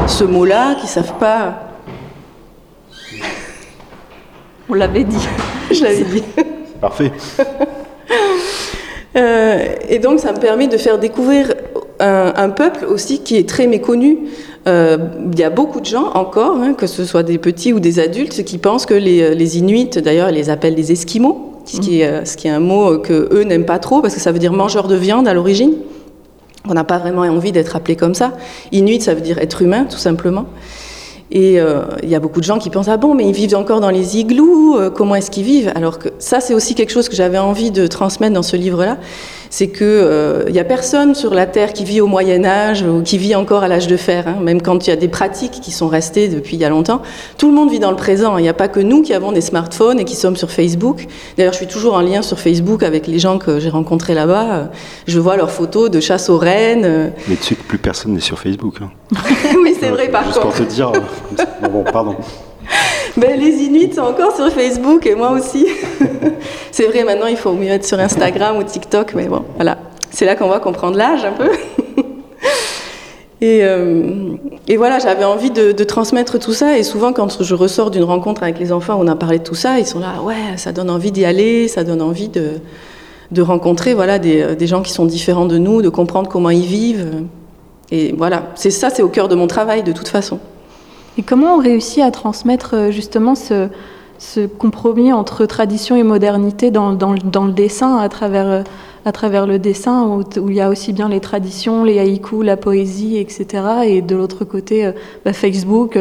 [0.07, 1.69] ce mot-là, qui ne savent pas.
[4.69, 5.27] On l'avait dit.
[5.71, 6.23] je l'avais dit.
[6.81, 7.11] Parfait.
[9.15, 11.53] euh, et donc, ça me permet de faire découvrir
[11.99, 14.17] un, un peuple aussi qui est très méconnu.
[14.67, 14.97] Euh,
[15.31, 17.99] il y a beaucoup de gens encore, hein, que ce soit des petits ou des
[17.99, 22.25] adultes, qui pensent que les, les Inuits, d'ailleurs, les appellent des Esquimaux, ce qui, est,
[22.25, 24.53] ce qui est un mot que eux n'aiment pas trop parce que ça veut dire
[24.53, 25.73] mangeur de viande à l'origine.
[26.67, 28.33] On n'a pas vraiment envie d'être appelé comme ça.
[28.71, 30.45] Inuit, ça veut dire être humain, tout simplement.
[31.31, 33.55] Et il euh, y a beaucoup de gens qui pensent ah bon mais ils vivent
[33.55, 35.71] encore dans les igloos, euh, comment est-ce qu'ils vivent?
[35.75, 38.97] Alors que ça c'est aussi quelque chose que j'avais envie de transmettre dans ce livre-là,
[39.51, 43.03] c'est que il n'y a personne sur la Terre qui vit au Moyen Âge ou
[43.03, 44.27] qui vit encore à l'âge de fer.
[44.27, 44.37] Hein.
[44.41, 47.01] Même quand il y a des pratiques qui sont restées depuis il y a longtemps,
[47.37, 48.37] tout le monde vit dans le présent.
[48.37, 51.05] Il n'y a pas que nous qui avons des smartphones et qui sommes sur Facebook.
[51.37, 54.71] D'ailleurs, je suis toujours en lien sur Facebook avec les gens que j'ai rencontrés là-bas.
[55.05, 57.11] Je vois leurs photos de chasse aux rennes.
[57.27, 58.77] Mais tu sais que plus personne n'est sur Facebook.
[58.81, 58.89] Hein.
[59.63, 60.55] oui, c'est vrai, par Juste contre.
[60.55, 60.91] pour te dire.
[61.71, 62.15] bon, pardon.
[63.17, 65.67] Ben, les Inuits sont encore sur Facebook et moi aussi.
[66.71, 69.77] c'est vrai, maintenant il faut mieux être sur Instagram ou TikTok, mais bon, voilà.
[70.11, 71.49] C'est là qu'on voit qu'on prend de l'âge un peu.
[73.41, 74.33] et, euh,
[74.67, 76.77] et, voilà, j'avais envie de, transmettre tout ça.
[76.77, 79.55] Et souvent, quand je ressors d'une rencontre avec les enfants on a parlé de tout
[79.55, 83.93] ça, ils sont là, ouais, ça donne envie d'y aller, ça donne envie de, rencontrer
[83.93, 87.23] voilà, des, des gens qui sont différents de nous, de comprendre comment ils vivent.
[87.91, 90.39] Et voilà, c'est ça, c'est au cœur de mon travail de toute façon.
[91.17, 93.67] Et comment on réussit à transmettre justement ce,
[94.57, 98.63] compromis entre tradition et modernité dans, le dessin, à travers,
[99.11, 103.17] travers le dessin, où, il y a aussi bien les traditions, les haïkus, la poésie,
[103.17, 103.63] etc.
[103.85, 104.89] Et de l'autre côté,
[105.25, 105.97] bah, Facebook,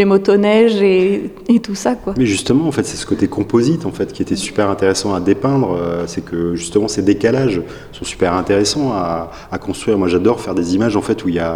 [0.00, 1.92] les motoneiges et, et, tout ça.
[2.02, 2.12] Quoi.
[2.20, 5.20] Mais justement, en fait, c'est ce côté composite en fait, qui était super intéressant à
[5.30, 5.70] dépeindre.
[6.12, 7.60] C'est que justement, ces décalages
[7.96, 9.96] sont super intéressants à, à construire.
[10.02, 11.54] Moi, j'adore faire des images en fait, où il y a,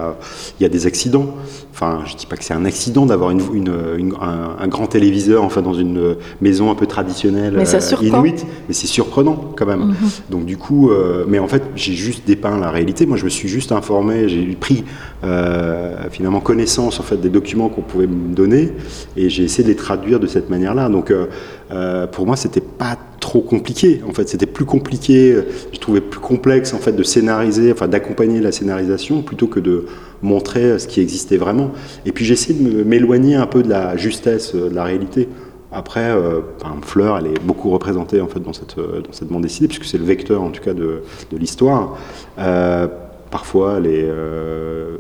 [0.61, 1.29] y a des accidents.
[1.75, 4.87] Enfin, je dis pas que c'est un accident d'avoir une, une, une, un, un, grand
[4.87, 9.53] téléviseur enfin, dans une maison un peu traditionnelle mais ça euh, inuit, mais c'est surprenant
[9.57, 9.81] quand même.
[9.81, 10.31] Mm -hmm.
[10.31, 13.07] Donc du coup, euh, mais en fait, j'ai juste dépeint la réalité.
[13.07, 14.85] Moi, je me suis juste informé, j'ai pris
[15.25, 18.73] euh, finalement connaissance en fait des documents qu'on pouvait me donner
[19.17, 20.89] et j'ai essayé de les traduire de cette manière-là.
[20.89, 24.03] Donc euh, pour moi, c'était pas trop compliqué.
[24.07, 25.37] En fait, c'était plus compliqué.
[25.73, 29.87] Je trouvais plus complexe en fait de scénariser, enfin d'accompagner la scénarisation plutôt que de
[30.23, 31.73] montrer ce qui existait vraiment.
[32.07, 35.29] Et puis j'ai essayé de m'éloigner un peu de la justesse de la réalité.
[35.73, 36.41] Après, euh,
[36.83, 39.99] Fleur, elle est beaucoup représentée en fait dans cette dans cette bande dessinée puisque c'est
[39.99, 41.99] le vecteur en tout cas de, de l'histoire.
[42.39, 42.87] Euh,
[43.35, 44.97] parfois, euh,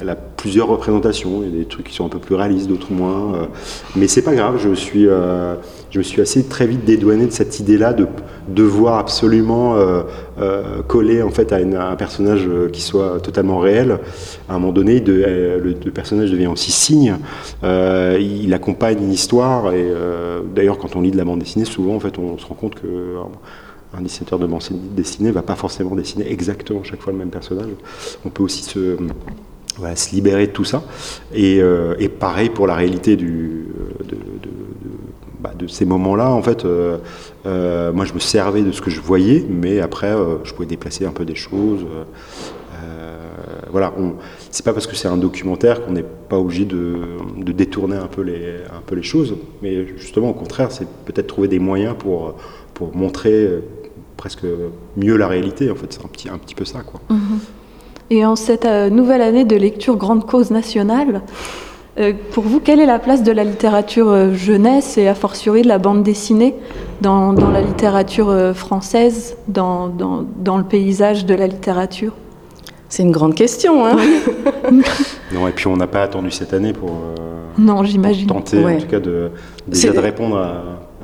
[0.00, 1.42] elle, a plusieurs représentations.
[1.42, 3.34] Il y a des trucs qui sont un peu plus réalistes, d'autres moins.
[3.34, 3.46] Euh,
[3.96, 4.56] mais c'est pas grave.
[4.58, 5.56] Je me suis, euh,
[6.16, 8.06] assez très vite dédouané de cette idée-là de
[8.48, 10.02] devoir absolument euh,
[10.88, 13.98] coller en fait à, un personnage qui soit totalement réel.
[14.48, 17.16] À un moment donné, le, personnage devient aussi signe.
[17.62, 19.74] il accompagne une histoire.
[19.74, 19.86] Et
[20.54, 22.76] d'ailleurs, quand on lit de la bande dessinée, souvent, en fait, on se rend compte
[22.76, 23.16] que
[23.96, 24.62] un dessinateur de bande
[24.94, 27.70] dessinée va pas forcément dessiner exactement chaque fois le même personnage.
[28.24, 28.96] On peut aussi se,
[30.12, 30.82] libérer de tout ça.
[31.34, 33.64] Et, euh, pareil pour la réalité de,
[35.40, 36.30] bah, de ces moments-là.
[36.30, 36.98] En fait, euh,
[37.46, 41.06] euh, moi, je me servais de ce que je voyais, mais après, je pouvais déplacer
[41.06, 41.86] un peu des choses.
[43.72, 43.94] voilà,
[44.50, 46.96] c'est pas parce que c'est un documentaire qu'on n'est pas obligé de,
[47.52, 52.34] détourner un peu, les, choses, mais justement, au contraire, c'est peut-être trouver des moyens pour
[52.94, 53.48] montrer
[54.20, 54.44] presque
[54.98, 55.70] mieux la réalité.
[55.70, 56.80] En fait, c'est un petit, un petit peu ça.
[56.80, 57.00] Quoi.
[57.10, 57.38] -hmm.
[58.10, 61.22] Et en cette euh, nouvelle année de lecture Grande Cause nationale,
[61.98, 65.62] euh, pour vous, quelle est la place de la littérature euh, jeunesse et a fortiori
[65.62, 66.54] de la bande dessinée
[67.00, 72.12] dans, dans la littérature euh, française, dans, dans, dans, le paysage de la littérature?
[72.88, 73.86] C'est une grande question.
[73.86, 73.96] Hein
[75.34, 76.92] non, et puis on n'a pas attendu cette année pour,
[77.58, 78.26] non, j'imagine.
[78.26, 78.76] tenter ouais.
[78.76, 79.30] en tout cas de,
[79.66, 80.50] déjà de répondre à,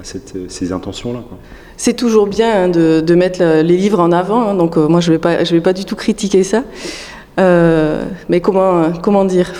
[0.00, 1.20] à cette, ces intentions-là.
[1.76, 5.12] C'est toujours bien hein, de, mettre les livres en avant, hein, donc euh, moi je
[5.12, 6.62] ne vais, pas, du tout critiquer ça.
[7.38, 9.52] Euh, mais comment, comment dire?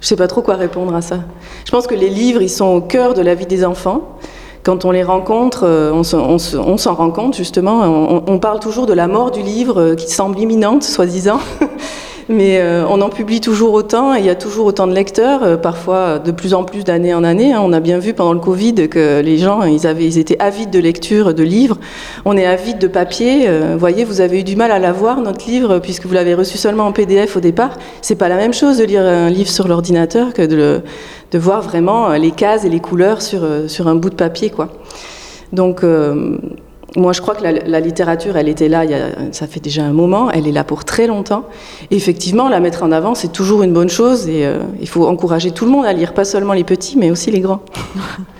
[0.00, 1.20] Je ne sais pas trop quoi répondre à ça.
[1.64, 4.18] Je pense que les livres, ils sont au cœur de la vie des enfants.
[4.62, 8.22] Quand on les rencontre, euh, on s'en rend compte justement.
[8.26, 11.40] On, parle toujours de la mort du livre qui semble imminente, soi-disant.
[12.28, 15.42] mais euh, on en publie toujours autant et il y a toujours autant de lecteurs,
[15.42, 17.54] euh, parfois de plus en plus d'année en année.
[17.54, 17.60] Hein.
[17.62, 21.32] On a bien vu pendant le Covid que les gens, ils, étaient avides de lecture,
[21.32, 21.78] de livres.
[22.26, 23.48] On est avides de papier.
[23.48, 26.58] Euh, voyez, vous avez eu du mal à l'avoir, notre livre, puisque vous l'avez reçu
[26.58, 27.78] seulement en PDF au départ.
[28.02, 30.82] C'est pas la même chose de lire un livre sur l'ordinateur que de,
[31.32, 34.68] de, voir vraiment les cases et les couleurs sur, sur un bout de papier, quoi.
[35.52, 35.82] Donc,
[36.96, 39.82] moi, je crois que la, littérature, elle était là, il y a, ça fait déjà
[39.82, 41.44] un moment, elle est là pour très longtemps.
[41.90, 45.50] Effectivement, la mettre en avant, c'est toujours une bonne chose et euh, il faut encourager
[45.50, 47.60] tout le monde à lire, pas seulement les petits, mais aussi les grands.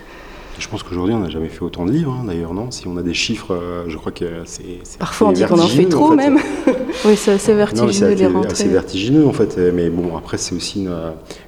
[0.59, 2.69] Je pense qu'aujourd'hui, on n'a jamais fait autant de livres, hein, d'ailleurs, non?
[2.69, 4.97] Si on a des chiffres, euh, je crois que c'est.
[4.99, 6.15] Parfois, on dit qu'on en fait trop, en fait.
[6.17, 6.37] même.
[7.05, 8.55] oui, c'est assez vertigineux, non, les rentrées.
[8.55, 9.57] C'est vertigineux, en fait.
[9.73, 10.93] Mais bon, après, c'est aussi une,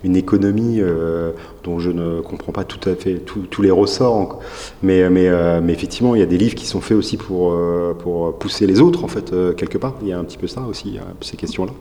[0.06, 1.32] une économie euh,
[1.66, 4.40] dont je ne comprends pas tout à fait tous les ressorts.
[4.82, 7.54] Mais, mais, euh, mais, effectivement, il y a des livres qui sont faits aussi pour,
[8.00, 9.96] pour pousser les autres, en fait, quelque part.
[10.02, 11.74] Il y a un petit peu ça aussi, ces questions-là.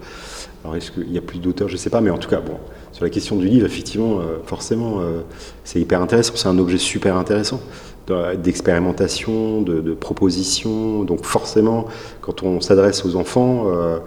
[0.62, 1.68] Alors, est-ce qu'il y a plus d'auteurs?
[1.68, 2.58] Je ne sais pas, mais en tout cas, bon,
[2.92, 5.00] sur la question du livre, effectivement, forcément,
[5.64, 6.34] c'est hyper intéressant.
[6.36, 7.60] C'est un objet super intéressant.
[8.42, 11.04] d'expérimentation, de, de, propositions.
[11.04, 11.86] Donc forcément,
[12.20, 13.98] quand on s'adresse aux enfants, euh,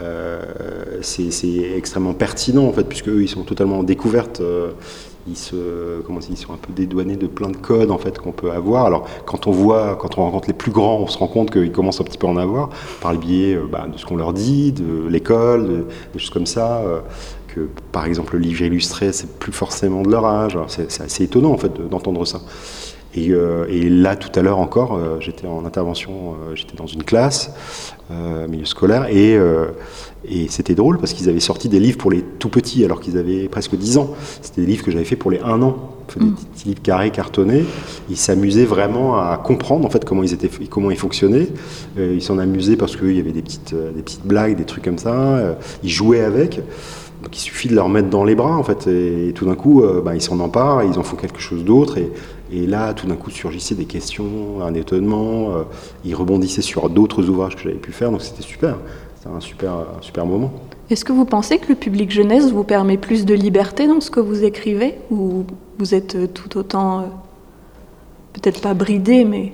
[0.00, 1.30] euh, c'est
[1.76, 4.40] extrêmement pertinent en fait, puisque eux, ils sont totalement en découverte.
[4.40, 4.70] Euh,
[5.28, 8.32] ils se, comment ils sont un peu dédouanés de plein de codes en fait qu'on
[8.32, 8.86] peut avoir.
[8.86, 11.72] Alors quand on voit, quand on rencontre les plus grands, on se rend compte qu'ils
[11.72, 14.32] commencent un petit peu à en avoir par le biais bah, de ce qu'on leur
[14.32, 16.82] dit, de l'école, de, des choses comme ça.
[17.48, 20.58] que par exemple le livre illustré, c'est plus forcément de leur âge.
[20.68, 22.40] C'est assez étonnant en fait d'entendre ça.
[23.18, 27.02] Euh, et, là, tout à l'heure encore, euh, j'étais en intervention, euh, j'étais dans une
[27.02, 27.52] classe,
[28.46, 29.38] milieu scolaire, et,
[30.28, 33.16] et c'était drôle parce qu'ils avaient sorti des livres pour les tout petits alors qu'ils
[33.16, 34.10] avaient presque 10 ans.
[34.42, 36.34] C'était des livres que j'avais fait pour les 1 an, des mm.
[36.34, 37.64] petits livres carrés, cartonnés.
[38.10, 41.48] Ils s'amusaient vraiment à comprendre en fait comment ils, étaient, comment ils fonctionnaient.
[41.96, 44.98] ils s'en amusaient parce qu'il y avait des petites, des petites blagues, des trucs comme
[44.98, 45.56] ça.
[45.82, 46.60] ils jouaient avec.
[47.22, 49.82] Donc il suffit de leur mettre dans les bras en fait, et, tout d'un coup,
[50.04, 52.12] bah, ils s'en emparent, ils en font quelque chose d'autre, et,
[52.52, 55.54] et là, tout d'un coup, surgissaient des questions, un étonnement.
[55.54, 55.62] Euh,
[56.04, 58.76] ils rebondissaient sur d'autres ouvrages que j'avais pu faire, donc c'était super.
[59.16, 60.52] C'était un super, super moment.
[60.90, 64.10] Est-ce que vous pensez que le public jeunesse vous permet plus de liberté dans ce
[64.10, 65.44] que vous écrivez Ou
[65.78, 67.02] vous êtes tout autant, euh,
[68.34, 69.52] peut-être pas bridé, mais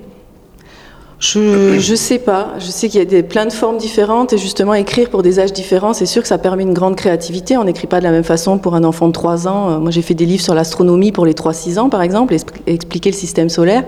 [1.19, 2.53] je ne sais pas.
[2.59, 5.39] Je sais qu'il y a des, plein de formes différentes et justement écrire pour des
[5.39, 7.57] âges différents, c'est sûr que ça permet une grande créativité.
[7.57, 9.69] On n'écrit pas de la même façon pour un enfant de 3 ans.
[9.69, 12.35] Euh, moi, j'ai fait des livres sur l'astronomie pour les 3-6 ans, par exemple,
[12.67, 13.83] expliquer le système solaire.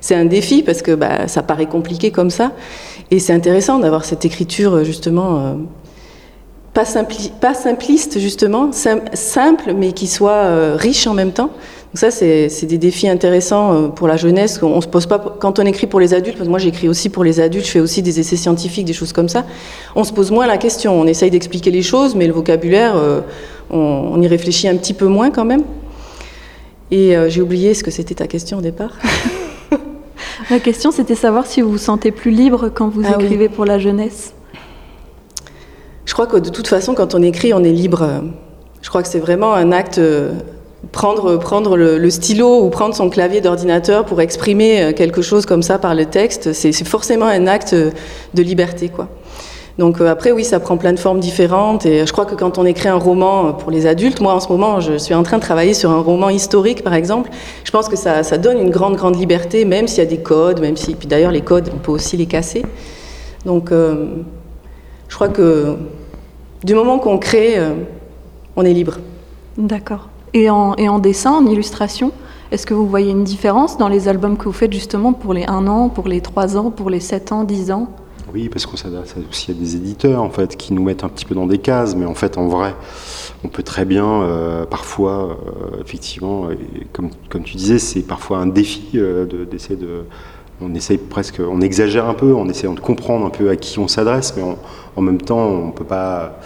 [0.00, 2.52] C'est un défi parce que bah, ça paraît compliqué comme ça.
[3.10, 5.54] Et c'est intéressant d'avoir cette écriture justement euh,
[6.72, 6.84] pas,
[7.54, 11.50] simpliste justement, simple mais qui soit euh, riche en même temps.
[11.92, 14.60] Donc ça, c'est des défis intéressants euh, pour la jeunesse.
[14.62, 17.08] On se pose pas quand on écrit pour les adultes, parce que moi j'écris aussi
[17.08, 19.44] pour les adultes, je fais aussi des essais scientifiques, des choses comme ça.
[19.96, 21.00] On se pose moins la question.
[21.00, 23.22] On essaye d'expliquer les choses, mais le vocabulaire, euh,
[23.70, 25.64] on, y réfléchit un petit peu moins quand même.
[26.92, 28.92] Et euh, j'ai oublié ce que c'était ta question au départ.
[30.50, 33.64] La question, c'était savoir si vous vous sentez plus libre quand vous ah écrivez pour
[33.64, 34.32] la jeunesse.
[36.06, 38.22] Je crois que de toute façon, quand on écrit, on est libre.
[38.80, 40.00] Je crois que c'est vraiment un acte
[40.92, 45.62] prendre, prendre le, stylo ou prendre son clavier d'ordinateur pour exprimer euh, quelque chose comme
[45.62, 48.88] ça par le texte, c'est forcément un acte de liberté.
[48.88, 49.08] Quoi.
[49.78, 51.86] Donc euh, après, oui, ça prend plein de formes différentes.
[51.86, 54.40] Et je crois que quand on écrit un roman euh, pour les adultes, moi en
[54.40, 57.30] ce moment, je suis en train de travailler sur un roman historique, par exemple.
[57.64, 60.22] Je pense que ça, ça donne une grande, grande liberté, même s'il y a des
[60.22, 62.64] codes, même si, puis d'ailleurs les codes, on peut aussi les casser.
[63.46, 65.76] Donc, je crois que
[66.62, 67.56] du moment qu'on crée,
[68.54, 68.98] on est libre.
[69.56, 70.09] D'accord.
[70.32, 72.12] Et en, dessin, en illustration,
[72.52, 75.44] est-ce que vous voyez une différence dans les albums que vous faites justement pour les
[75.44, 77.88] 1 an, pour les 3 ans, pour les 7 ans, 10 ans?
[78.32, 81.24] Oui, parce qu'on s'adresse aussi à des éditeurs en fait qui nous mettent un petit
[81.24, 82.76] peu dans des cases, mais en fait en vrai,
[83.42, 86.46] on peut très bien euh, parfois, euh, effectivement,
[86.92, 90.04] comme, tu disais, c'est parfois un défi euh, d'essayer de,
[90.60, 93.80] on essaye presque, on exagère un peu en essayant de comprendre un peu à qui
[93.80, 94.44] on s'adresse, mais
[94.94, 96.38] en même temps, on peut pas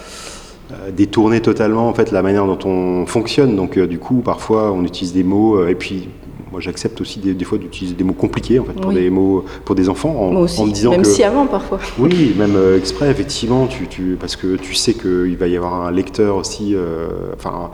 [0.96, 3.56] détourner totalement en fait la manière dont on fonctionne.
[3.56, 6.08] Donc euh, du coup, parfois, on utilise des mots euh, et puis
[6.52, 9.74] moi j'accepte aussi des, fois d'utiliser des mots compliqués en fait pour des mots pour
[9.74, 11.80] des enfants en, me disant même si avant parfois.
[11.98, 15.90] Oui même exprès effectivement tu, tu, parce que tu sais qu'il va y avoir un
[15.90, 16.76] lecteur aussi
[17.34, 17.72] enfin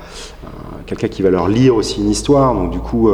[0.87, 2.55] quelqu'un qui va leur lire aussi une histoire.
[2.55, 3.11] Donc du coup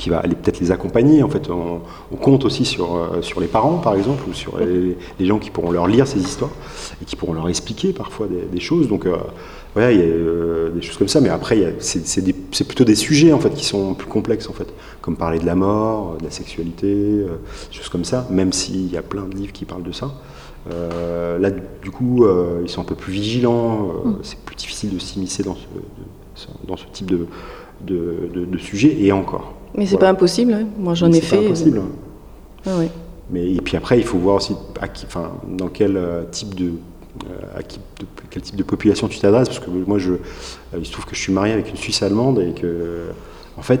[0.00, 1.22] qui va aller peut-être les accompagner.
[1.22, 1.80] En fait, on,
[2.16, 5.70] compte aussi sur, euh, sur les parents, par exemple, ou sur les, gens qui pourront
[5.70, 6.50] leur lire ces histoires
[7.00, 8.88] et qui pourront leur expliquer parfois des, choses.
[8.88, 9.16] Donc, euh,
[9.74, 11.20] voilà, il y a euh, des choses comme ça.
[11.20, 14.68] Mais après, c'est plutôt des sujets en fait qui sont plus complexes en fait,
[15.02, 18.26] comme parler de la mort, de la sexualité, des choses comme ça.
[18.30, 20.10] Même s'il y a plein de livres qui parlent de ça.
[20.66, 21.50] là,
[21.82, 22.26] du coup,
[22.62, 23.92] ils sont un peu plus vigilants.
[24.04, 24.18] Mm.
[24.22, 25.56] C'est plus difficile de s'immiscer dans
[26.34, 27.26] ce, dans ce type de,
[27.82, 28.96] de, de sujet.
[28.98, 29.59] Et encore.
[29.74, 30.66] Mais c'est pas impossible, hein.
[30.78, 31.36] moi j'en ai fait.
[31.36, 31.82] C'est impossible.
[32.66, 32.70] Ah,
[33.30, 34.54] Mais et puis après, il faut voir aussi
[35.06, 36.72] enfin, dans quel euh, type de,
[37.28, 37.62] euh, à
[38.30, 40.18] quel type de population tu t'adresses, parce que moi, je, euh,
[40.78, 43.06] il se trouve que je suis marié avec une Suisse allemande et que,
[43.56, 43.80] en fait,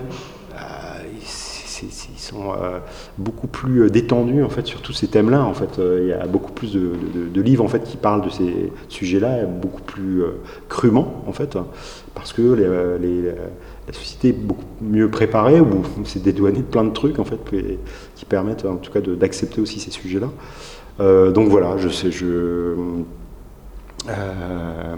[1.82, 2.52] ils sont
[3.18, 5.44] beaucoup plus détendus en fait sur tous ces thèmes-là.
[5.44, 8.72] En fait, il y a beaucoup plus de, livres en fait qui parlent de ces
[8.88, 10.22] sujets-là, beaucoup plus
[10.68, 11.56] crûment en fait,
[12.14, 12.42] parce que
[13.90, 17.38] la société est beaucoup mieux préparée, ou c'est dédouané de plein de trucs en fait
[18.14, 20.28] qui, permettent en tout cas d'accepter aussi ces sujets-là.
[21.00, 22.76] Euh, donc voilà, je sais, euh,
[24.08, 24.96] euh,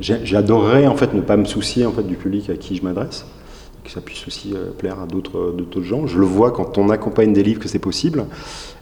[0.00, 3.26] j'adorerais en fait ne pas me soucier en fait du public à qui je m'adresse,
[3.90, 6.06] que ça puisse aussi plaire à d'autres d'autres gens.
[6.06, 8.26] Je le vois quand on accompagne des livres que c'est possible.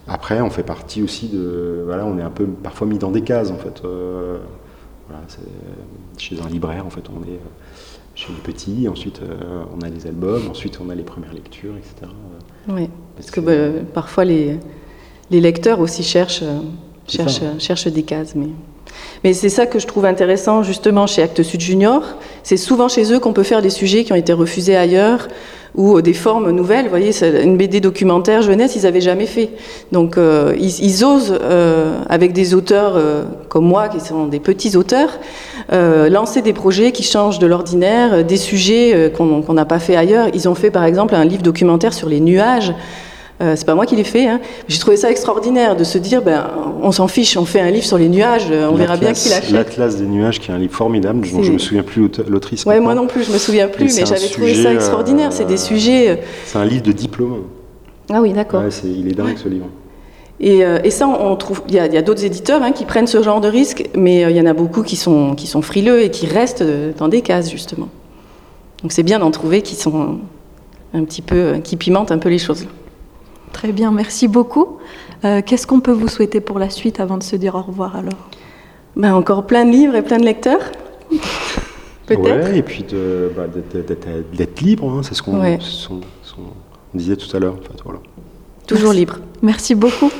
[0.07, 3.23] Après, on fait partie aussi de voilà, on est un peu parfois mis dans des
[3.23, 3.83] cases en fait.
[5.09, 5.23] Voilà,
[6.19, 7.39] chez un libraire en fait, on est
[8.19, 11.77] chez les petits, ensuite euh, on a les albums, ensuite on a les premières lectures,
[11.77, 12.11] etc.
[12.69, 14.59] Oui, parce que bah, parfois les,
[15.31, 16.59] les lecteurs aussi cherchent, euh,
[17.07, 18.35] cherchent, cherchent des cases.
[18.35, 18.49] Mais,
[19.23, 22.03] mais c'est ça que je trouve intéressant justement chez Actes Sud Junior.
[22.49, 25.29] C'est souvent chez eux qu'on peut faire des sujets qui ont été refusés ailleurs
[25.75, 26.85] ou des formes nouvelles.
[26.85, 27.13] Vous voyez,
[27.45, 29.51] une BD documentaire jeunesse, ils n'avaient jamais fait.
[29.93, 34.79] Donc euh, ils, osent, euh, avec des auteurs euh, comme moi, qui sont des petits
[34.79, 35.11] auteurs,
[35.71, 40.29] lancer des projets qui changent de l'ordinaire, des sujets qu'on n'a pas fait ailleurs.
[40.33, 42.73] Ils ont fait par exemple un livre documentaire sur les nuages.
[43.41, 44.27] Euh, c'est pas moi qui l'ai fait.
[44.27, 44.41] Hein.
[44.67, 46.51] J'ai trouvé ça extraordinaire de se dire, ben,
[46.83, 49.41] on s'en fiche, on fait un livre sur les nuages, on verra bien qui l'a
[49.41, 49.53] fait.
[49.53, 52.65] L'Atlas des nuages, qui est un livre formidable, dont je me souviens plus l'autrice.
[52.65, 55.33] Ouais, moi non plus, je me souviens plus, mais j'avais trouvé ça extraordinaire.
[55.33, 56.11] c'est des euh, sujets.
[56.11, 57.45] Euh, c'est un livre de diplôme.
[58.11, 58.63] Ah oui, d'accord.
[58.63, 59.67] Ouais, il est dingue ce livre.
[60.41, 63.41] Et, et, ça, on trouve, il y a, d'autres éditeurs hein, qui prennent ce genre
[63.41, 66.27] de risque, mais il y en a beaucoup qui sont, qui sont frileux et qui
[66.27, 66.65] restent
[66.97, 67.89] dans des cases justement.
[68.83, 70.19] Donc c'est bien d'en trouver qui sont
[70.95, 72.67] un petit peu, qui pimentent un peu les choses.
[73.53, 74.79] Très bien, merci beaucoup.
[75.25, 77.97] Euh, qu'est-ce qu'on peut vous souhaiter pour la suite avant de se dire au revoir
[77.97, 78.29] alors?
[78.97, 80.61] Ben, Encore plein de livres et plein de lecteurs.
[82.07, 82.55] Peut-être.
[82.55, 82.87] et puis
[83.37, 83.43] bah,
[84.33, 85.41] d'être libre, hein, c'est ce qu'on
[86.95, 87.57] disait tout à l'heure.
[88.67, 89.19] Toujours libre.
[89.43, 90.11] Merci beaucoup.